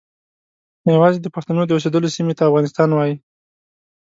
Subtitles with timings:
[0.93, 3.15] یوازې د پښتنو د اوسیدلو سیمې ته افغانستان وایي.